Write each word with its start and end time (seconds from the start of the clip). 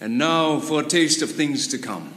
And 0.00 0.18
now 0.18 0.60
for 0.60 0.80
a 0.82 0.84
taste 0.84 1.22
of 1.22 1.30
things 1.30 1.66
to 1.68 1.78
come. 1.78 2.12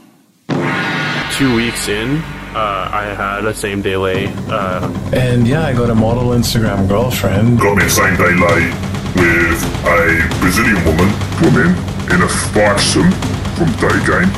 Two 1.38 1.54
weeks 1.56 1.88
in, 1.88 2.18
uh, 2.52 2.90
I 2.92 3.14
had 3.16 3.44
a 3.46 3.54
same 3.54 3.80
day 3.80 3.96
lay. 3.96 4.26
Uh, 4.48 4.90
And 5.14 5.46
yeah, 5.48 5.64
I 5.64 5.72
got 5.72 5.88
a 5.88 5.94
model 5.94 6.34
Instagram 6.36 6.88
girlfriend. 6.88 7.58
got 7.58 7.76
me 7.76 7.84
a 7.84 7.88
same 7.90 8.16
day 8.16 8.34
lay 8.36 8.68
with 9.16 9.60
a 9.88 10.20
Brazilian 10.40 10.76
woman, 10.84 11.08
woman 11.40 11.70
in 12.12 12.20
a 12.20 12.28
foursome 12.52 13.10
from 13.56 13.70
Day 13.80 13.96
Game, 14.04 14.28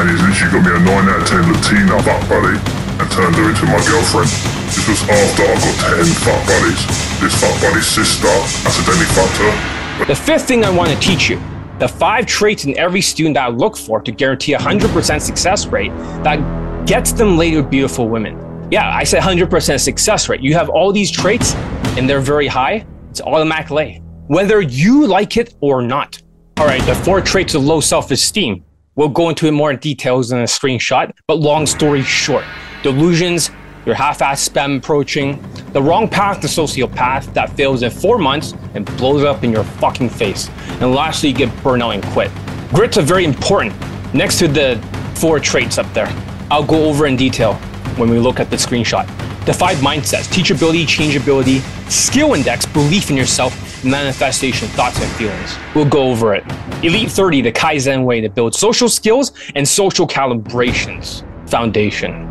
and 0.00 0.10
he's 0.10 0.20
literally 0.24 0.50
got 0.50 0.62
me 0.66 0.72
a 0.74 0.80
9 0.82 1.08
out 1.08 1.22
of 1.22 1.28
10 1.28 1.52
Latina 1.52 2.02
fuck 2.02 2.22
buddy 2.28 2.56
and 2.98 3.06
turned 3.12 3.36
her 3.36 3.46
into 3.50 3.64
my 3.70 3.78
girlfriend. 3.86 4.30
This 4.74 4.88
was 4.88 5.00
after 5.06 5.44
I 5.46 5.54
got 5.54 6.02
10 6.02 6.04
fuck 6.26 6.42
buddies. 6.50 6.82
This 7.22 7.34
fuck 7.38 7.54
buddy's 7.62 7.86
sister 7.86 8.26
accidentally 8.66 9.06
fucked 9.14 9.38
her. 9.38 10.04
The 10.06 10.16
fifth 10.16 10.48
thing 10.48 10.64
I 10.64 10.70
want 10.70 10.90
to 10.90 10.98
teach 10.98 11.28
you 11.30 11.38
the 11.78 11.88
five 11.88 12.26
traits 12.26 12.64
in 12.64 12.76
every 12.76 13.00
student 13.00 13.34
that 13.34 13.44
I 13.44 13.48
look 13.48 13.76
for 13.76 14.00
to 14.00 14.10
guarantee 14.10 14.54
a 14.54 14.58
100% 14.58 15.20
success 15.20 15.66
rate 15.66 15.90
that 16.24 16.86
gets 16.86 17.12
them 17.12 17.36
laid 17.36 17.56
with 17.56 17.70
beautiful 17.70 18.08
women. 18.08 18.68
Yeah, 18.70 18.88
I 18.94 19.04
said 19.04 19.22
100% 19.22 19.80
success 19.80 20.28
rate. 20.28 20.40
You 20.40 20.54
have 20.54 20.68
all 20.68 20.92
these 20.92 21.10
traits 21.10 21.54
and 21.96 22.08
they're 22.08 22.20
very 22.20 22.46
high, 22.46 22.86
it's 23.10 23.20
automatic 23.20 23.70
lay, 23.70 24.02
whether 24.26 24.60
you 24.60 25.06
like 25.06 25.36
it 25.36 25.54
or 25.60 25.80
not. 25.80 26.20
All 26.58 26.66
right, 26.66 26.82
the 26.82 26.94
four 26.94 27.20
traits 27.20 27.54
of 27.54 27.64
low 27.64 27.80
self 27.80 28.10
esteem. 28.10 28.64
We'll 28.96 29.08
go 29.08 29.28
into 29.28 29.46
it 29.46 29.52
more 29.52 29.70
in 29.70 29.78
details 29.78 30.32
in 30.32 30.38
a 30.38 30.44
screenshot, 30.44 31.12
but 31.28 31.38
long 31.38 31.66
story 31.66 32.02
short 32.02 32.44
delusions, 32.82 33.50
your 33.88 33.96
half 33.96 34.18
assed 34.18 34.50
spam 34.50 34.76
approaching, 34.76 35.42
the 35.72 35.82
wrong 35.82 36.06
path 36.06 36.40
to 36.42 36.46
sociopath 36.46 37.32
that 37.32 37.50
fails 37.56 37.82
in 37.82 37.90
four 37.90 38.18
months 38.18 38.52
and 38.74 38.84
blows 38.98 39.24
up 39.24 39.42
in 39.42 39.50
your 39.50 39.64
fucking 39.64 40.10
face. 40.10 40.50
And 40.80 40.94
lastly, 40.94 41.30
you 41.30 41.34
get 41.34 41.48
burnout 41.64 41.94
and 41.94 42.04
quit. 42.04 42.30
Grit's 42.72 42.98
are 42.98 43.02
very 43.02 43.24
important 43.24 43.74
next 44.12 44.38
to 44.40 44.46
the 44.46 44.78
four 45.14 45.40
traits 45.40 45.78
up 45.78 45.90
there. 45.94 46.12
I'll 46.50 46.66
go 46.66 46.84
over 46.84 47.06
in 47.06 47.16
detail 47.16 47.54
when 47.96 48.10
we 48.10 48.18
look 48.18 48.40
at 48.40 48.50
the 48.50 48.56
screenshot. 48.56 49.06
The 49.46 49.54
five 49.54 49.78
mindsets 49.78 50.28
teachability, 50.28 50.86
changeability, 50.86 51.60
skill 51.88 52.34
index, 52.34 52.66
belief 52.66 53.08
in 53.08 53.16
yourself, 53.16 53.82
manifestation, 53.82 54.68
thoughts, 54.68 55.00
and 55.00 55.10
feelings. 55.12 55.56
We'll 55.74 55.88
go 55.88 56.10
over 56.10 56.34
it. 56.34 56.44
Elite 56.84 57.10
30, 57.10 57.40
the 57.40 57.52
Kaizen 57.52 58.04
way 58.04 58.20
to 58.20 58.28
build 58.28 58.54
social 58.54 58.90
skills 58.90 59.32
and 59.54 59.66
social 59.66 60.06
calibrations 60.06 61.24
foundation. 61.48 62.27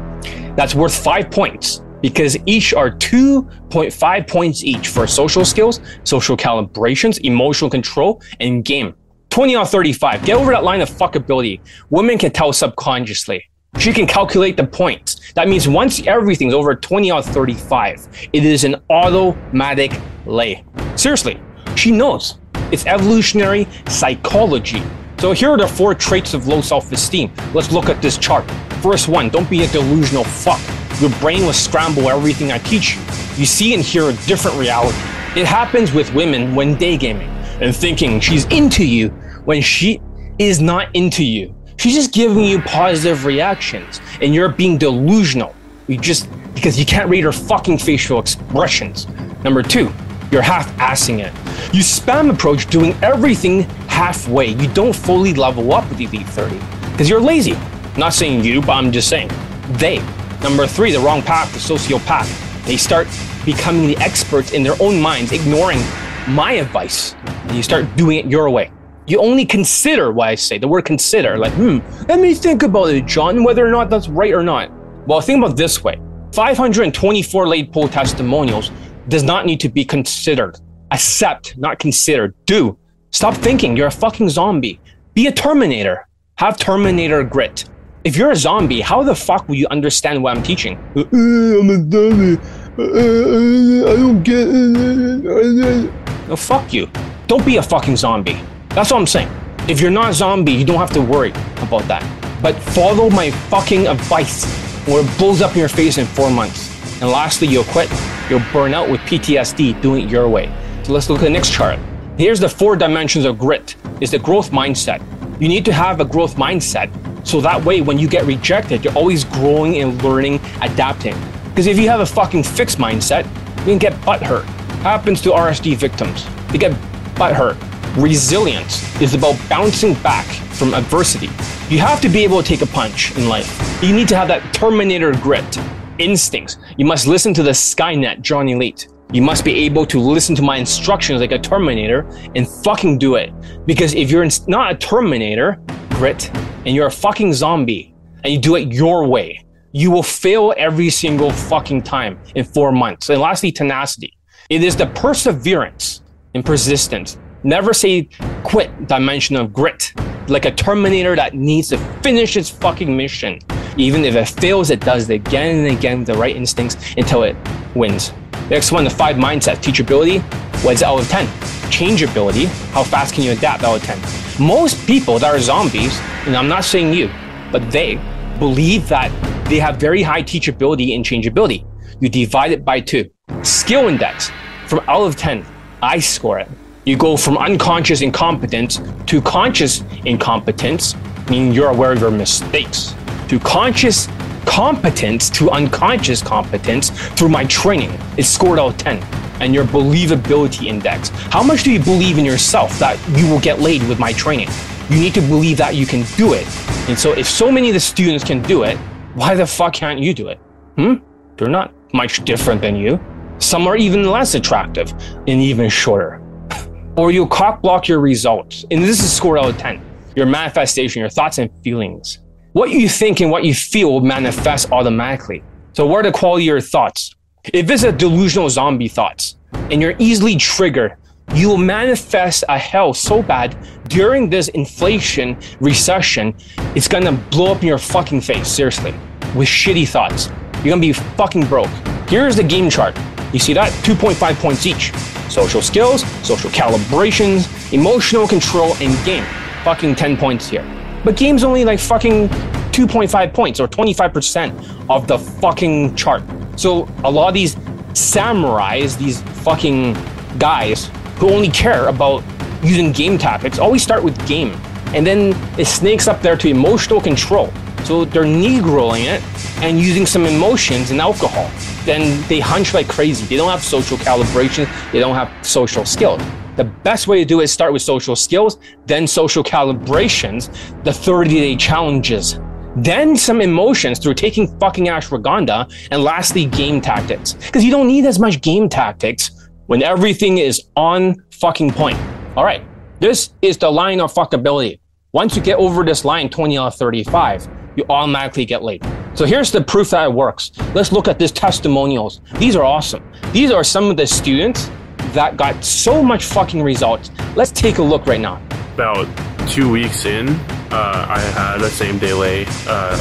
That's 0.57 0.73
worth 0.73 1.01
five 1.01 1.29
points 1.29 1.83
because 2.01 2.35
each 2.47 2.73
are 2.73 2.89
2.5 2.89 4.27
points 4.27 4.63
each 4.63 4.87
for 4.87 5.05
social 5.05 5.45
skills, 5.45 5.79
social 6.03 6.35
calibrations, 6.35 7.19
emotional 7.23 7.69
control, 7.69 8.21
and 8.39 8.65
game. 8.65 8.95
20 9.29 9.55
out 9.55 9.61
of 9.63 9.69
35. 9.69 10.25
Get 10.25 10.35
over 10.35 10.51
that 10.51 10.63
line 10.63 10.81
of 10.81 10.89
fuckability. 10.89 11.61
Women 11.91 12.17
can 12.17 12.31
tell 12.31 12.51
subconsciously. 12.51 13.43
She 13.77 13.93
can 13.93 14.07
calculate 14.07 14.57
the 14.57 14.65
points. 14.65 15.31
That 15.33 15.47
means 15.47 15.67
once 15.67 16.05
everything's 16.07 16.55
over 16.55 16.73
20 16.75 17.11
out 17.11 17.27
of 17.27 17.33
35, 17.33 18.07
it 18.33 18.43
is 18.43 18.63
an 18.63 18.77
automatic 18.89 19.93
lay. 20.25 20.63
Seriously, 20.95 21.39
she 21.75 21.91
knows. 21.91 22.39
It's 22.71 22.87
evolutionary 22.87 23.67
psychology. 23.87 24.81
So 25.19 25.33
here 25.33 25.51
are 25.51 25.57
the 25.57 25.67
four 25.67 25.93
traits 25.93 26.33
of 26.33 26.47
low 26.47 26.61
self-esteem. 26.61 27.31
Let's 27.53 27.71
look 27.71 27.89
at 27.89 28.01
this 28.01 28.17
chart. 28.17 28.45
First 28.81 29.07
one, 29.07 29.29
don't 29.29 29.49
be 29.49 29.63
a 29.63 29.67
delusional 29.67 30.23
fuck. 30.23 30.61
Your 31.01 31.09
brain 31.19 31.45
will 31.45 31.53
scramble 31.53 32.09
everything 32.09 32.51
I 32.51 32.59
teach 32.59 32.95
you. 32.95 33.01
You 33.35 33.45
see 33.45 33.73
and 33.73 33.83
hear 33.83 34.09
a 34.09 34.13
different 34.25 34.57
reality. 34.57 34.97
It 35.35 35.45
happens 35.45 35.91
with 35.91 36.13
women 36.13 36.55
when 36.55 36.75
day 36.75 36.97
gaming 36.97 37.29
and 37.59 37.75
thinking 37.75 38.19
she's 38.19 38.45
into 38.45 38.85
you 38.85 39.09
when 39.45 39.61
she 39.61 39.99
is 40.39 40.61
not 40.61 40.89
into 40.95 41.23
you. 41.23 41.55
She's 41.77 41.95
just 41.95 42.13
giving 42.13 42.43
you 42.43 42.61
positive 42.61 43.25
reactions 43.25 43.99
and 44.21 44.33
you're 44.33 44.49
being 44.49 44.77
delusional. 44.77 45.55
You 45.87 45.97
just 45.97 46.29
because 46.53 46.79
you 46.79 46.85
can't 46.85 47.09
read 47.09 47.23
her 47.23 47.31
fucking 47.31 47.77
facial 47.77 48.19
expressions. 48.19 49.07
Number 49.43 49.61
two, 49.61 49.91
you're 50.31 50.41
half-assing 50.41 51.19
it. 51.19 51.33
You 51.73 51.81
spam 51.81 52.31
approach 52.31 52.67
doing 52.67 52.95
everything 53.03 53.61
halfway. 53.87 54.47
You 54.47 54.67
don't 54.73 54.95
fully 54.95 55.33
level 55.33 55.73
up 55.73 55.87
with 55.89 55.99
Elite 55.99 56.27
30 56.27 56.59
because 56.91 57.09
you're 57.09 57.21
lazy. 57.21 57.55
Not 57.97 58.13
saying 58.13 58.43
you, 58.43 58.61
but 58.61 58.73
I'm 58.73 58.91
just 58.91 59.09
saying 59.09 59.31
they. 59.71 59.97
Number 60.43 60.67
three, 60.67 60.91
the 60.91 60.99
wrong 60.99 61.23
path, 61.23 61.51
the 61.51 61.59
sociopath. 61.59 62.65
They 62.65 62.77
start 62.77 63.07
becoming 63.43 63.87
the 63.87 63.97
experts 63.97 64.51
in 64.51 64.61
their 64.61 64.75
own 64.79 65.01
minds, 65.01 65.31
ignoring 65.31 65.79
my 66.27 66.53
advice. 66.53 67.15
And 67.25 67.55
you 67.55 67.63
start 67.63 67.85
doing 67.95 68.19
it 68.19 68.27
your 68.27 68.49
way. 68.51 68.71
You 69.07 69.19
only 69.19 69.45
consider 69.45 70.11
what 70.11 70.27
I 70.27 70.35
say, 70.35 70.57
the 70.57 70.67
word 70.67 70.85
consider, 70.85 71.37
like, 71.37 71.53
hmm, 71.53 71.79
let 72.07 72.19
me 72.19 72.33
think 72.33 72.61
about 72.61 72.89
it, 72.89 73.05
John, 73.05 73.43
whether 73.43 73.65
or 73.65 73.71
not 73.71 73.89
that's 73.89 74.09
right 74.09 74.33
or 74.33 74.43
not. 74.43 74.69
Well, 75.07 75.21
think 75.21 75.43
about 75.43 75.57
this 75.57 75.83
way 75.83 75.99
524 76.33 77.47
late 77.47 77.71
poll 77.71 77.87
testimonials 77.87 78.69
does 79.07 79.23
not 79.23 79.45
need 79.45 79.59
to 79.61 79.69
be 79.69 79.85
considered. 79.85 80.59
Accept, 80.91 81.57
not 81.57 81.79
considered. 81.79 82.35
Do. 82.45 82.77
Stop 83.11 83.33
thinking. 83.33 83.75
You're 83.75 83.87
a 83.87 83.91
fucking 83.91 84.29
zombie. 84.29 84.79
Be 85.13 85.27
a 85.27 85.31
Terminator. 85.31 86.07
Have 86.35 86.57
Terminator 86.57 87.23
grit. 87.23 87.65
If 88.07 88.15
you're 88.15 88.31
a 88.31 88.37
zombie, 88.37 88.79
how 88.79 89.03
the 89.03 89.13
fuck 89.13 89.49
will 89.49 89.55
you 89.55 89.67
understand 89.69 90.23
what 90.23 90.37
I'm 90.37 90.41
teaching? 90.41 90.77
Uh, 90.95 91.01
I'm 91.11 91.69
a 91.69 91.91
zombie. 91.91 92.37
Uh, 92.77 92.83
uh, 92.83 93.91
I 93.91 93.95
don't 93.97 94.23
get 94.23 94.47
it. 94.47 95.91
No, 96.29 96.37
fuck 96.37 96.71
you. 96.71 96.89
Don't 97.27 97.45
be 97.45 97.57
a 97.57 97.61
fucking 97.61 97.97
zombie. 97.97 98.39
That's 98.69 98.91
what 98.91 99.01
I'm 99.01 99.07
saying. 99.07 99.29
If 99.67 99.81
you're 99.81 99.91
not 99.91 100.11
a 100.11 100.13
zombie, 100.13 100.53
you 100.53 100.63
don't 100.63 100.77
have 100.77 100.91
to 100.91 101.01
worry 101.01 101.31
about 101.57 101.83
that. 101.89 102.01
But 102.41 102.55
follow 102.55 103.09
my 103.09 103.29
fucking 103.29 103.87
advice, 103.87 104.45
or 104.87 105.01
it 105.01 105.17
blows 105.17 105.41
up 105.41 105.51
in 105.51 105.59
your 105.59 105.67
face 105.67 105.97
in 105.97 106.05
four 106.05 106.31
months. 106.31 106.71
And 107.01 107.09
lastly, 107.11 107.49
you'll 107.49 107.65
quit. 107.65 107.91
You'll 108.29 108.45
burn 108.53 108.73
out 108.73 108.89
with 108.89 109.01
PTSD 109.01 109.81
doing 109.81 110.05
it 110.05 110.09
your 110.09 110.29
way. 110.29 110.49
So 110.83 110.93
let's 110.93 111.09
look 111.09 111.19
at 111.19 111.25
the 111.25 111.29
next 111.29 111.51
chart. 111.51 111.77
Here's 112.17 112.39
the 112.39 112.47
four 112.47 112.77
dimensions 112.77 113.25
of 113.25 113.37
grit. 113.37 113.75
Is 113.99 114.11
the 114.11 114.19
growth 114.19 114.51
mindset. 114.51 115.01
You 115.41 115.49
need 115.49 115.65
to 115.65 115.73
have 115.73 115.99
a 115.99 116.05
growth 116.05 116.35
mindset 116.37 116.89
so 117.27 117.41
that 117.41 117.63
way 117.65 117.81
when 117.81 117.99
you 117.99 118.07
get 118.07 118.25
rejected, 118.25 118.83
you're 118.83 118.93
always 118.93 119.25
growing 119.25 119.81
and 119.81 120.01
learning, 120.01 120.39
adapting. 120.61 121.15
Because 121.49 121.67
if 121.67 121.77
you 121.77 121.89
have 121.89 121.99
a 121.99 122.05
fucking 122.05 122.43
fixed 122.43 122.77
mindset, 122.77 123.25
you 123.59 123.65
can 123.65 123.77
get 123.77 124.05
butt 124.05 124.23
hurt. 124.23 124.45
Happens 124.81 125.21
to 125.21 125.31
RSD 125.31 125.75
victims. 125.75 126.25
They 126.49 126.57
get 126.57 126.71
butt 127.15 127.35
hurt. 127.35 127.57
Resilience 127.97 129.01
is 129.01 129.13
about 129.13 129.37
bouncing 129.49 129.95
back 129.95 130.25
from 130.25 130.73
adversity. 130.73 131.27
You 131.69 131.79
have 131.79 131.99
to 132.01 132.09
be 132.09 132.23
able 132.23 132.41
to 132.41 132.47
take 132.47 132.61
a 132.61 132.67
punch 132.67 133.15
in 133.17 133.27
life. 133.27 133.83
You 133.83 133.93
need 133.93 134.07
to 134.07 134.15
have 134.15 134.29
that 134.29 134.53
Terminator 134.53 135.11
grit, 135.11 135.59
instincts. 135.97 136.57
You 136.77 136.85
must 136.85 137.07
listen 137.07 137.33
to 137.33 137.43
the 137.43 137.51
Skynet, 137.51 138.21
Johnny 138.21 138.53
Elite. 138.53 138.87
You 139.11 139.21
must 139.21 139.43
be 139.43 139.65
able 139.65 139.85
to 139.87 139.99
listen 139.99 140.35
to 140.35 140.41
my 140.41 140.57
instructions 140.57 141.21
like 141.21 141.31
a 141.31 141.39
Terminator 141.39 142.07
and 142.35 142.47
fucking 142.63 142.99
do 142.99 143.15
it. 143.15 143.33
Because 143.65 143.93
if 143.95 144.11
you're 144.11 144.27
not 144.47 144.71
a 144.71 144.75
Terminator, 144.75 145.59
grit, 145.91 146.31
and 146.67 146.75
you're 146.75 146.87
a 146.87 146.91
fucking 146.91 147.33
zombie, 147.33 147.95
and 148.25 148.33
you 148.33 148.37
do 148.37 148.57
it 148.57 148.73
your 148.73 149.07
way, 149.07 149.41
you 149.71 149.89
will 149.89 150.03
fail 150.03 150.53
every 150.57 150.89
single 150.89 151.31
fucking 151.31 151.81
time 151.81 152.19
in 152.35 152.43
four 152.43 152.73
months. 152.73 153.09
And 153.09 153.21
lastly, 153.21 153.53
tenacity. 153.53 154.17
It 154.49 154.61
is 154.61 154.75
the 154.75 154.87
perseverance 154.87 156.01
and 156.33 156.45
persistence. 156.45 157.17
Never 157.43 157.73
say 157.73 158.09
quit 158.43 158.85
dimension 158.85 159.37
of 159.37 159.53
grit. 159.53 159.93
Like 160.27 160.43
a 160.43 160.51
Terminator 160.51 161.15
that 161.15 161.35
needs 161.35 161.69
to 161.69 161.77
finish 162.01 162.35
its 162.35 162.49
fucking 162.49 162.95
mission. 162.95 163.39
Even 163.77 164.03
if 164.03 164.15
it 164.15 164.27
fails, 164.27 164.69
it 164.69 164.81
does 164.81 165.09
it 165.09 165.13
again 165.13 165.65
and 165.65 165.77
again 165.77 165.99
with 165.99 166.07
the 166.07 166.15
right 166.15 166.35
instincts 166.35 166.75
until 166.97 167.23
it 167.23 167.37
wins. 167.75 168.11
Next 168.49 168.73
one, 168.73 168.83
the 168.83 168.89
five 168.89 169.15
mindset. 169.15 169.57
Teachability, 169.63 170.21
what's 170.65 170.83
out 170.83 170.99
of 170.99 171.07
10? 171.07 171.56
Changeability, 171.69 172.45
how 172.71 172.83
fast 172.83 173.13
can 173.13 173.23
you 173.23 173.31
adapt 173.31 173.63
out 173.63 173.77
of 173.77 173.83
10? 173.83 174.45
Most 174.45 174.85
people 174.87 175.19
that 175.19 175.33
are 175.33 175.39
zombies, 175.39 175.99
and 176.25 176.35
I'm 176.35 176.47
not 176.47 176.63
saying 176.63 176.93
you, 176.93 177.09
but 177.51 177.69
they 177.71 177.99
believe 178.39 178.87
that 178.89 179.11
they 179.47 179.59
have 179.59 179.77
very 179.77 180.01
high 180.01 180.23
teachability 180.23 180.95
and 180.95 181.05
changeability. 181.05 181.65
You 181.99 182.09
divide 182.09 182.51
it 182.51 182.65
by 182.65 182.79
two. 182.79 183.09
Skill 183.43 183.87
index, 183.87 184.31
from 184.67 184.79
out 184.87 185.03
of 185.03 185.15
10, 185.15 185.45
I 185.81 185.99
score 185.99 186.39
it. 186.39 186.47
You 186.85 186.97
go 186.97 187.17
from 187.17 187.37
unconscious 187.37 188.01
incompetence 188.01 188.79
to 189.07 189.21
conscious 189.21 189.83
incompetence, 190.05 190.95
meaning 191.29 191.51
you're 191.51 191.69
aware 191.69 191.91
of 191.91 191.99
your 191.99 192.11
mistakes, 192.11 192.95
to 193.27 193.39
conscious 193.39 194.07
competence 194.45 195.29
to 195.29 195.51
unconscious 195.51 196.21
competence 196.21 196.89
through 197.15 197.29
my 197.29 197.45
training. 197.45 197.91
It's 198.17 198.29
scored 198.29 198.57
out 198.57 198.71
of 198.71 198.77
10. 198.77 199.26
And 199.39 199.53
your 199.53 199.65
believability 199.65 200.65
index. 200.65 201.09
How 201.09 201.43
much 201.43 201.63
do 201.63 201.71
you 201.71 201.79
believe 201.79 202.17
in 202.17 202.25
yourself 202.25 202.77
that 202.79 202.97
you 203.17 203.29
will 203.29 203.39
get 203.39 203.59
laid 203.59 203.87
with 203.87 203.99
my 203.99 204.13
training? 204.13 204.49
You 204.89 204.99
need 204.99 205.13
to 205.15 205.21
believe 205.21 205.57
that 205.57 205.75
you 205.75 205.85
can 205.85 206.03
do 206.15 206.33
it. 206.33 206.47
And 206.89 206.97
so 206.97 207.11
if 207.11 207.27
so 207.27 207.51
many 207.51 207.69
of 207.69 207.73
the 207.73 207.79
students 207.79 208.23
can 208.23 208.41
do 208.41 208.63
it, 208.63 208.77
why 209.15 209.35
the 209.35 209.45
fuck 209.45 209.73
can't 209.73 209.99
you 209.99 210.13
do 210.13 210.29
it? 210.29 210.37
Hmm? 210.77 210.95
They're 211.37 211.49
not 211.49 211.73
much 211.93 212.23
different 212.23 212.61
than 212.61 212.75
you. 212.75 212.99
Some 213.39 213.67
are 213.67 213.75
even 213.77 214.09
less 214.09 214.33
attractive 214.35 214.91
and 214.91 215.29
even 215.41 215.69
shorter. 215.69 216.21
or 216.95 217.11
you 217.11 217.27
cock 217.27 217.61
block 217.61 217.87
your 217.87 217.99
results. 217.99 218.65
And 218.71 218.81
this 218.81 219.03
is 219.03 219.11
scored 219.11 219.39
out 219.39 219.49
of 219.49 219.57
10. 219.57 219.81
your 220.15 220.25
manifestation, 220.25 220.99
your 220.99 221.09
thoughts 221.09 221.37
and 221.37 221.51
feelings. 221.63 222.19
What 222.53 222.71
you 222.71 222.89
think 222.89 223.19
and 223.19 223.29
what 223.29 223.43
you 223.43 223.53
feel 223.53 223.91
will 223.91 224.01
manifest 224.01 224.71
automatically. 224.71 225.43
So, 225.73 225.85
what 225.85 225.99
are 226.05 226.11
the 226.11 226.17
quality 226.17 226.45
of 226.45 226.47
your 226.47 226.61
thoughts? 226.61 227.13
If 227.53 227.69
it's 227.69 227.83
a 227.83 227.93
delusional 227.93 228.49
zombie 228.49 228.89
thoughts 228.89 229.37
and 229.53 229.81
you're 229.81 229.95
easily 229.99 230.35
triggered, 230.35 230.97
you 231.33 231.47
will 231.47 231.57
manifest 231.57 232.43
a 232.49 232.57
hell 232.57 232.93
so 232.93 233.23
bad 233.23 233.55
during 233.87 234.29
this 234.29 234.49
inflation 234.49 235.37
recession, 235.61 236.35
it's 236.75 236.89
gonna 236.89 237.13
blow 237.13 237.53
up 237.53 237.61
in 237.61 237.67
your 237.69 237.77
fucking 237.77 238.19
face, 238.19 238.49
seriously, 238.49 238.91
with 239.33 239.47
shitty 239.47 239.87
thoughts. 239.87 240.27
You're 240.55 240.71
gonna 240.71 240.81
be 240.81 240.91
fucking 240.91 241.45
broke. 241.45 241.69
Here's 242.09 242.35
the 242.35 242.43
game 242.43 242.69
chart. 242.69 242.97
You 243.31 243.39
see 243.39 243.53
that? 243.53 243.71
2.5 243.85 244.35
points 244.39 244.65
each. 244.65 244.93
Social 245.29 245.61
skills, 245.61 246.03
social 246.25 246.49
calibrations, 246.49 247.71
emotional 247.71 248.27
control, 248.27 248.73
and 248.81 249.05
game. 249.05 249.23
Fucking 249.63 249.95
10 249.95 250.17
points 250.17 250.49
here. 250.49 250.65
But 251.05 251.15
game's 251.15 251.45
only 251.45 251.63
like 251.63 251.79
fucking 251.79 252.27
2.5 252.27 253.33
points 253.33 253.61
or 253.61 253.69
25% 253.69 254.89
of 254.89 255.07
the 255.07 255.17
fucking 255.17 255.95
chart. 255.95 256.23
So 256.57 256.89
a 257.03 257.11
lot 257.11 257.27
of 257.27 257.35
these 257.35 257.55
samurais, 257.93 258.97
these 258.97 259.21
fucking 259.43 259.95
guys 260.39 260.89
who 261.17 261.29
only 261.29 261.49
care 261.49 261.87
about 261.87 262.23
using 262.63 262.91
game 262.91 263.17
tactics, 263.19 263.59
always 263.59 263.83
start 263.83 264.03
with 264.03 264.17
game. 264.27 264.59
And 264.95 265.05
then 265.05 265.35
it 265.59 265.65
snakes 265.65 266.07
up 266.07 266.21
there 266.21 266.35
to 266.35 266.47
emotional 266.47 266.99
control. 266.99 267.53
So 267.83 268.05
they're 268.05 268.23
negroing 268.23 269.05
it 269.05 269.23
and 269.61 269.79
using 269.79 270.05
some 270.05 270.25
emotions 270.25 270.89
and 270.89 270.99
alcohol. 270.99 271.49
Then 271.85 272.21
they 272.27 272.39
hunch 272.39 272.73
like 272.73 272.87
crazy. 272.87 273.25
They 273.27 273.37
don't 273.37 273.49
have 273.49 273.63
social 273.63 273.97
calibration, 273.97 274.67
they 274.91 274.99
don't 274.99 275.15
have 275.15 275.31
social 275.45 275.85
skills. 275.85 276.21
The 276.55 276.63
best 276.63 277.07
way 277.07 277.19
to 277.19 277.25
do 277.25 277.39
it 277.41 277.43
is 277.43 277.51
start 277.51 277.71
with 277.71 277.83
social 277.83 278.15
skills, 278.15 278.57
then 278.87 279.05
social 279.05 279.43
calibrations, 279.43 280.51
the 280.83 280.91
30 280.91 281.29
day 281.29 281.55
challenges, 281.55 282.39
then 282.77 283.17
some 283.17 283.41
emotions 283.41 283.97
through 283.99 284.13
taking 284.13 284.47
fucking 284.59 284.85
ashwagandha, 284.85 285.71
and 285.91 286.03
lastly, 286.03 286.45
game 286.45 286.79
tactics. 286.79 287.33
Because 287.33 287.63
you 287.63 287.71
don't 287.71 287.87
need 287.87 288.05
as 288.05 288.19
much 288.19 288.41
game 288.41 288.69
tactics 288.69 289.49
when 289.65 289.81
everything 289.81 290.37
is 290.37 290.63
on 290.75 291.15
fucking 291.31 291.71
point. 291.71 291.97
All 292.35 292.43
right, 292.43 292.63
this 292.99 293.33
is 293.41 293.57
the 293.57 293.71
line 293.71 293.99
of 293.99 294.13
fuckability. 294.13 294.79
Once 295.11 295.35
you 295.35 295.41
get 295.41 295.57
over 295.57 295.83
this 295.83 296.05
line, 296.05 296.29
20 296.29 296.57
out 296.57 296.67
of 296.67 296.75
35, 296.75 297.47
you 297.75 297.85
automatically 297.89 298.45
get 298.45 298.61
late. 298.61 298.83
So 299.15 299.25
here's 299.25 299.51
the 299.51 299.61
proof 299.61 299.89
that 299.89 300.05
it 300.05 300.13
works. 300.13 300.51
Let's 300.75 300.91
look 300.91 301.07
at 301.07 301.17
these 301.17 301.31
testimonials. 301.31 302.21
These 302.35 302.55
are 302.55 302.63
awesome. 302.63 303.03
These 303.31 303.51
are 303.51 303.63
some 303.63 303.89
of 303.89 303.97
the 303.97 304.05
students 304.05 304.69
that 305.13 305.37
got 305.37 305.65
so 305.65 306.03
much 306.03 306.25
fucking 306.25 306.61
results. 306.61 307.09
Let's 307.35 307.51
take 307.51 307.79
a 307.79 307.83
look 307.83 308.05
right 308.05 308.21
now. 308.21 308.39
About 308.75 309.07
two 309.49 309.71
weeks 309.71 310.05
in, 310.05 310.39
uh, 310.71 311.05
I 311.09 311.19
had 311.19 311.61
a 311.61 311.69
same 311.69 311.97
day 311.99 312.13
lay. 312.13 312.45
Uh, 312.67 312.97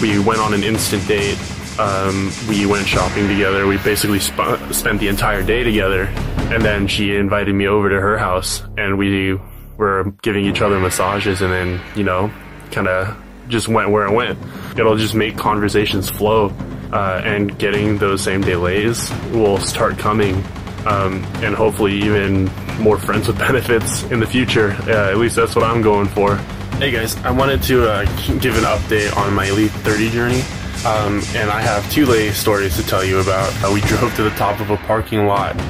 we 0.00 0.18
went 0.18 0.40
on 0.40 0.54
an 0.54 0.64
instant 0.64 1.06
date. 1.06 1.38
Um, 1.78 2.30
we 2.48 2.66
went 2.66 2.86
shopping 2.86 3.28
together. 3.28 3.66
We 3.66 3.78
basically 3.78 4.20
sp- 4.20 4.72
spent 4.72 5.00
the 5.00 5.08
entire 5.08 5.42
day 5.42 5.62
together. 5.62 6.04
And 6.52 6.64
then 6.64 6.86
she 6.86 7.14
invited 7.14 7.54
me 7.54 7.66
over 7.66 7.88
to 7.88 8.00
her 8.00 8.18
house 8.18 8.62
and 8.76 8.98
we 8.98 9.38
were 9.76 10.12
giving 10.22 10.44
each 10.44 10.60
other 10.60 10.78
massages 10.80 11.42
and 11.42 11.52
then, 11.52 11.80
you 11.94 12.04
know, 12.04 12.30
kind 12.70 12.88
of 12.88 13.16
just 13.48 13.68
went 13.68 13.90
where 13.90 14.06
it 14.06 14.12
went. 14.12 14.38
It'll 14.78 14.96
just 14.96 15.14
make 15.14 15.36
conversations 15.36 16.10
flow. 16.10 16.52
Uh, 16.92 17.22
and 17.24 17.56
getting 17.56 17.98
those 17.98 18.20
same 18.20 18.40
day 18.40 18.56
lays 18.56 19.12
will 19.30 19.58
start 19.58 19.96
coming 19.96 20.34
um, 20.86 21.24
and 21.36 21.54
hopefully 21.54 21.94
even 21.94 22.50
more 22.80 22.98
friends 22.98 23.28
with 23.28 23.38
benefits 23.48 24.02
in 24.04 24.18
the 24.20 24.26
future. 24.26 24.72
Uh, 24.88 25.10
at 25.10 25.18
least 25.18 25.36
that's 25.36 25.54
what 25.54 25.64
I'm 25.64 25.82
going 25.82 26.08
for. 26.08 26.40
Hey 26.80 26.90
guys, 26.92 27.14
I 27.16 27.30
wanted 27.30 27.62
to 27.64 27.86
uh, 27.90 28.04
give 28.38 28.56
an 28.56 28.64
update 28.64 29.14
on 29.14 29.34
my 29.34 29.44
Elite 29.44 29.70
30 29.70 30.08
journey. 30.08 30.40
Um, 30.86 31.20
and 31.34 31.50
I 31.50 31.60
have 31.60 31.86
two 31.92 32.06
lay 32.06 32.30
stories 32.30 32.74
to 32.76 32.82
tell 32.82 33.04
you 33.04 33.20
about. 33.20 33.52
We 33.70 33.80
drove 33.82 34.14
to 34.16 34.22
the 34.22 34.30
top 34.30 34.60
of 34.60 34.70
a 34.70 34.78
parking 34.78 35.26
lot 35.26 35.60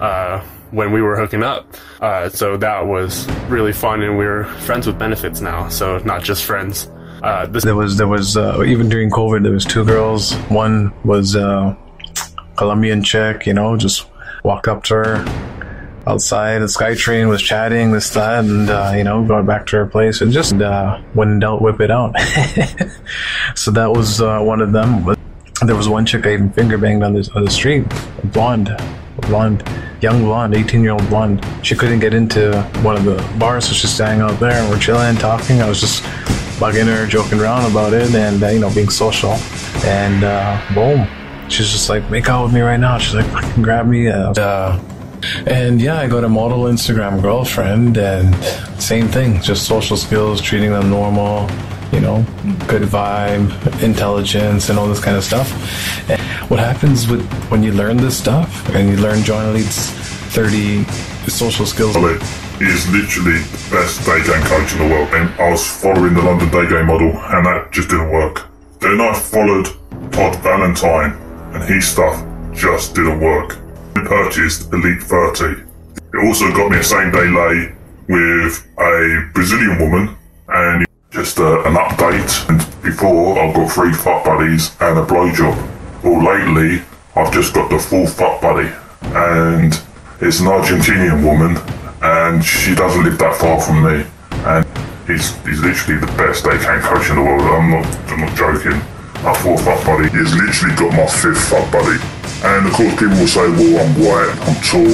uh, 0.00 0.44
when 0.70 0.92
we 0.92 1.02
were 1.02 1.16
hooking 1.16 1.42
up. 1.42 1.66
Uh, 2.00 2.28
so 2.28 2.56
that 2.58 2.86
was 2.86 3.28
really 3.48 3.72
fun, 3.72 4.02
and 4.02 4.16
we're 4.16 4.44
friends 4.60 4.86
with 4.86 4.96
benefits 4.96 5.40
now. 5.40 5.68
So 5.68 5.98
not 5.98 6.22
just 6.22 6.44
friends. 6.44 6.88
Uh, 7.20 7.46
There 7.46 7.74
was 7.74 7.96
there 7.96 8.06
was 8.06 8.36
uh, 8.36 8.62
even 8.64 8.88
during 8.88 9.10
COVID 9.10 9.42
there 9.42 9.50
was 9.50 9.64
two 9.64 9.84
girls. 9.84 10.34
One 10.50 10.92
was 11.04 11.34
uh, 11.34 11.74
Colombian 12.54 13.02
chick, 13.02 13.44
you 13.44 13.54
know, 13.54 13.76
just 13.76 14.06
walked 14.44 14.68
up 14.68 14.84
to 14.84 14.94
her 14.94 15.53
outside 16.06 16.58
the 16.58 16.66
SkyTrain, 16.66 17.28
was 17.28 17.42
chatting 17.42 17.92
this 17.92 18.10
that, 18.10 18.44
and 18.44 18.70
uh, 18.70 18.92
you 18.96 19.04
know, 19.04 19.24
going 19.24 19.46
back 19.46 19.66
to 19.66 19.76
her 19.76 19.86
place 19.86 20.20
and 20.20 20.32
just 20.32 20.54
uh, 20.54 20.98
when 21.14 21.38
doubt, 21.38 21.62
whip 21.62 21.80
it 21.80 21.90
out. 21.90 22.18
so 23.54 23.70
that 23.70 23.90
was 23.92 24.20
uh, 24.20 24.40
one 24.40 24.60
of 24.60 24.72
them. 24.72 25.14
There 25.64 25.76
was 25.76 25.88
one 25.88 26.04
chick 26.04 26.26
I 26.26 26.34
even 26.34 26.50
finger 26.50 26.76
banged 26.76 27.02
on 27.02 27.14
the 27.14 27.30
on 27.34 27.44
the 27.44 27.50
street, 27.50 27.86
a 28.22 28.26
blonde, 28.26 28.68
a 28.68 29.20
blonde, 29.22 29.62
young 30.02 30.22
blonde, 30.24 30.54
eighteen 30.54 30.82
year 30.82 30.92
old 30.92 31.08
blonde. 31.08 31.44
She 31.62 31.74
couldn't 31.74 32.00
get 32.00 32.12
into 32.12 32.60
one 32.82 32.96
of 32.96 33.04
the 33.04 33.16
bars, 33.38 33.66
so 33.66 33.74
she's 33.74 33.92
standing 33.92 34.20
out 34.20 34.38
there, 34.40 34.52
and 34.52 34.70
we're 34.70 34.78
chilling, 34.78 35.16
talking. 35.16 35.62
I 35.62 35.68
was 35.68 35.80
just 35.80 36.02
bugging 36.58 36.86
her, 36.86 37.06
joking 37.06 37.40
around 37.40 37.70
about 37.70 37.92
it, 37.92 38.14
and 38.14 38.42
uh, 38.42 38.48
you 38.48 38.58
know, 38.58 38.72
being 38.74 38.90
social. 38.90 39.32
And 39.84 40.24
uh, 40.24 40.60
boom, 40.74 41.06
she's 41.48 41.70
just 41.70 41.88
like, 41.88 42.10
"Make 42.10 42.28
out 42.28 42.44
with 42.44 42.52
me 42.52 42.60
right 42.60 42.78
now." 42.78 42.98
She's 42.98 43.14
like, 43.14 43.26
"Fucking 43.26 43.62
grab 43.62 43.86
me." 43.86 44.08
Uh, 44.08 44.32
and 45.46 45.80
yeah, 45.80 45.98
I 45.98 46.06
got 46.06 46.24
a 46.24 46.28
model 46.28 46.64
Instagram 46.64 47.20
girlfriend, 47.22 47.96
and 47.98 48.34
same 48.80 49.08
thing, 49.08 49.40
just 49.40 49.66
social 49.66 49.96
skills, 49.96 50.40
treating 50.40 50.70
them 50.70 50.90
normal, 50.90 51.48
you 51.92 52.00
know, 52.00 52.24
good 52.66 52.82
vibe, 52.82 53.82
intelligence, 53.82 54.68
and 54.68 54.78
all 54.78 54.88
this 54.88 55.00
kind 55.02 55.16
of 55.16 55.24
stuff. 55.24 55.50
And 56.10 56.20
what 56.50 56.58
happens 56.60 57.08
with 57.08 57.24
when 57.50 57.62
you 57.62 57.72
learn 57.72 57.96
this 57.96 58.18
stuff 58.18 58.68
and 58.74 58.88
you 58.88 58.96
learn 58.96 59.22
John 59.22 59.48
Elite's 59.50 59.90
30 60.34 60.84
social 61.30 61.66
skills? 61.66 61.96
Ollie 61.96 62.18
is 62.60 62.88
literally 62.90 63.38
the 63.38 63.68
best 63.70 64.04
day 64.04 64.22
game 64.24 64.42
coach 64.46 64.72
in 64.72 64.78
the 64.78 64.94
world. 64.94 65.08
And 65.12 65.28
I 65.40 65.50
was 65.50 65.66
following 65.66 66.14
the 66.14 66.22
London 66.22 66.50
day 66.50 66.68
game 66.68 66.86
model, 66.86 67.10
and 67.10 67.46
that 67.46 67.70
just 67.72 67.88
didn't 67.88 68.10
work. 68.10 68.46
Then 68.80 69.00
I 69.00 69.14
followed 69.14 69.66
Todd 70.12 70.36
Valentine, 70.42 71.12
and 71.54 71.62
his 71.62 71.86
stuff 71.86 72.24
just 72.52 72.94
didn't 72.94 73.20
work. 73.20 73.58
Purchased 74.06 74.72
Elite 74.72 75.02
30. 75.02 75.62
It 76.14 76.26
also 76.26 76.50
got 76.52 76.70
me 76.70 76.78
a 76.78 76.84
same 76.84 77.10
day 77.10 77.26
lay 77.26 77.74
with 78.08 78.66
a 78.78 79.30
Brazilian 79.32 79.78
woman, 79.78 80.16
and 80.48 80.86
just 81.10 81.38
uh, 81.38 81.62
an 81.64 81.74
update. 81.74 82.48
And 82.48 82.58
before, 82.82 83.38
I've 83.38 83.54
got 83.54 83.70
three 83.72 83.92
fuck 83.92 84.24
buddies 84.24 84.76
and 84.80 84.98
a 84.98 85.04
blowjob. 85.04 85.56
Well, 86.02 86.22
lately, 86.22 86.82
I've 87.16 87.32
just 87.32 87.54
got 87.54 87.70
the 87.70 87.78
full 87.78 88.06
fuck 88.06 88.40
buddy, 88.40 88.70
and 89.02 89.72
it's 90.20 90.40
an 90.40 90.46
Argentinian 90.46 91.24
woman, 91.24 91.56
and 92.02 92.44
she 92.44 92.74
doesn't 92.74 93.04
live 93.04 93.18
that 93.18 93.36
far 93.36 93.60
from 93.60 93.82
me. 93.82 94.04
And 94.44 94.66
he's, 95.06 95.34
he's 95.46 95.60
literally 95.60 96.00
the 96.00 96.12
best 96.18 96.44
day 96.44 96.58
game 96.58 96.80
coach 96.82 97.08
in 97.08 97.16
the 97.16 97.22
world. 97.22 97.42
I'm 97.42 97.70
not, 97.70 97.86
I'm 98.10 98.20
not 98.20 98.36
joking. 98.36 98.80
My 99.24 99.32
fourth 99.40 99.64
fuck 99.64 99.80
buddy 99.86 100.10
He's 100.10 100.36
literally 100.36 100.76
got 100.76 100.92
my 100.92 101.06
fifth 101.08 101.48
fuck 101.48 101.72
buddy. 101.72 101.96
And 102.44 102.68
of 102.68 102.74
course, 102.74 102.92
people 102.92 103.16
will 103.16 103.26
say, 103.26 103.48
well, 103.56 103.80
I'm 103.80 103.96
white, 103.96 104.36
I'm 104.44 104.56
tall. 104.60 104.92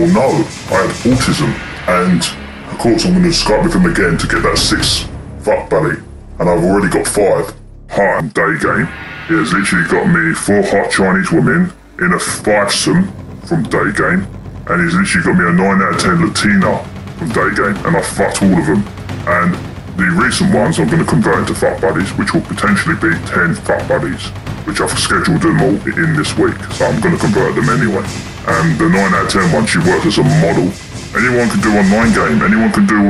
Well, 0.00 0.08
no, 0.16 0.28
I 0.72 0.80
had 0.80 0.92
autism. 1.04 1.52
And 1.84 2.24
of 2.72 2.78
course, 2.78 3.04
I'm 3.04 3.12
going 3.12 3.24
to 3.24 3.36
Skype 3.36 3.64
with 3.64 3.74
him 3.74 3.84
again 3.84 4.16
to 4.16 4.26
get 4.26 4.40
that 4.48 4.56
sixth 4.56 5.04
fuck 5.44 5.68
buddy. 5.68 6.00
And 6.40 6.48
I've 6.48 6.64
already 6.64 6.88
got 6.88 7.06
five. 7.06 7.52
Hi, 7.90 8.16
I'm 8.16 8.28
Day 8.32 8.56
Game. 8.56 8.88
He 9.28 9.36
has 9.36 9.52
literally 9.52 9.84
got 9.92 10.08
me 10.08 10.32
four 10.32 10.64
hot 10.64 10.90
Chinese 10.90 11.30
women 11.30 11.68
in 12.00 12.16
a 12.16 12.18
fivesome 12.18 13.12
from 13.44 13.62
Day 13.64 13.92
Game. 13.92 14.24
And 14.72 14.80
he's 14.80 14.96
literally 14.96 15.20
got 15.20 15.36
me 15.36 15.44
a 15.44 15.52
9 15.52 15.82
out 15.84 15.94
of 15.94 16.00
10 16.00 16.24
Latina 16.24 16.80
from 17.20 17.28
Day 17.28 17.52
Game. 17.52 17.76
And 17.84 17.92
I 17.92 18.00
fucked 18.00 18.40
all 18.40 18.56
of 18.56 18.64
them. 18.64 18.80
And 19.28 19.75
the 19.96 20.04
recent 20.12 20.52
ones 20.52 20.78
I'm 20.78 20.88
going 20.92 21.00
to 21.00 21.08
convert 21.08 21.40
into 21.40 21.54
fat 21.54 21.80
buddies, 21.80 22.12
which 22.20 22.36
will 22.36 22.44
potentially 22.44 22.96
be 23.00 23.16
10 23.32 23.56
fat 23.64 23.88
buddies, 23.88 24.28
which 24.68 24.84
I've 24.84 24.92
scheduled 24.92 25.40
them 25.40 25.56
all 25.64 25.76
in 25.88 26.12
this 26.12 26.36
week. 26.36 26.56
So 26.76 26.84
I'm 26.84 27.00
going 27.00 27.16
to 27.16 27.20
convert 27.20 27.56
them 27.56 27.72
anyway. 27.72 28.04
And 28.44 28.76
the 28.76 28.92
9 28.92 28.92
out 28.92 29.24
of 29.24 29.32
10 29.32 29.52
one, 29.56 29.64
she 29.64 29.80
works 29.80 30.04
as 30.04 30.20
a 30.20 30.26
model. 30.44 30.68
Anyone 31.16 31.48
can 31.48 31.60
do 31.64 31.72
online 31.72 32.12
game. 32.12 32.44
Anyone 32.44 32.72
can 32.76 32.84
do 32.84 33.00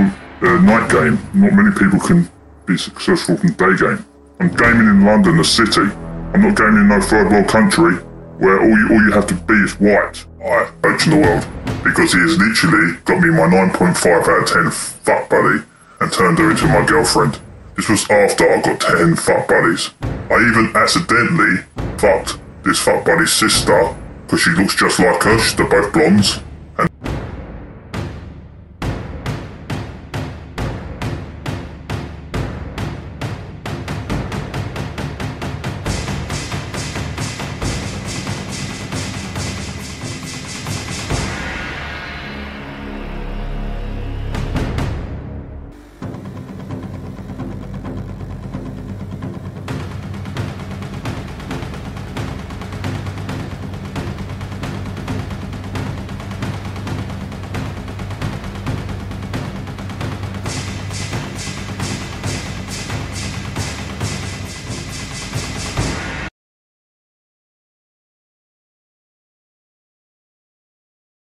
a 0.47 0.63
night 0.63 0.87
game. 0.87 1.19
Not 1.35 1.59
many 1.59 1.75
people 1.75 1.99
can 1.99 2.31
be 2.67 2.79
successful 2.79 3.37
from 3.37 3.53
day 3.59 3.75
game. 3.75 4.07
I'm 4.39 4.55
gaming 4.55 4.87
in 4.87 5.05
London, 5.05 5.39
the 5.39 5.45
city. 5.45 5.91
I'm 6.35 6.43
not 6.43 6.55
gaming 6.55 6.87
in 6.87 6.89
no 6.89 7.01
third 7.01 7.35
world 7.35 7.49
country 7.49 7.99
where 8.39 8.61
all 8.61 8.69
you, 8.69 8.87
all 8.95 9.03
you 9.03 9.13
have 9.13 9.27
to 9.27 9.35
be 9.35 9.55
is 9.55 9.75
white. 9.81 10.23
I 10.39 10.71
in 10.87 11.11
the 11.11 11.19
world 11.19 11.43
because 11.83 12.13
he 12.13 12.21
has 12.21 12.39
literally 12.39 12.97
got 13.05 13.19
me 13.21 13.31
my 13.31 13.51
9.5 13.75 14.07
out 14.07 14.43
of 14.43 14.49
10 14.49 14.71
fuck 14.71 15.29
buddy 15.29 15.63
and 16.01 16.13
turned 16.13 16.39
her 16.39 16.51
into 16.51 16.67
my 16.67 16.85
girlfriend. 16.85 17.39
This 17.77 17.89
was 17.89 18.09
after 18.11 18.51
I 18.51 18.61
got 18.61 18.81
10 18.81 19.17
fuck 19.17 19.49
buddies. 19.49 19.91
I 20.03 20.35
even 20.49 20.73
accidentally 20.75 21.63
fucked 21.99 22.39
this 22.65 22.79
fuck 22.79 23.05
buddy's 23.05 23.33
sister 23.33 23.95
because 24.25 24.41
she 24.41 24.51
looks 24.51 24.75
just 24.75 24.99
like 24.99 25.23
her. 25.23 25.37
They're 25.57 25.69
both 25.69 25.93
blondes. 25.93 26.41